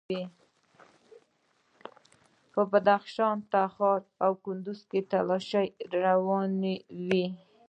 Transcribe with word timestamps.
په 2.53 2.61
بدخشان، 2.71 3.35
تخار 3.53 3.99
او 4.23 4.31
کندوز 4.43 4.79
کې 4.89 4.99
تالاشۍ 5.11 5.67
روانې 6.03 6.75
وې. 7.07 7.25